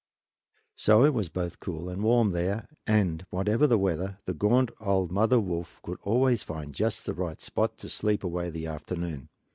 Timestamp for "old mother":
4.79-5.39